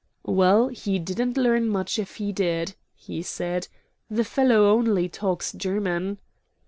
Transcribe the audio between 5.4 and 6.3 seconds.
German."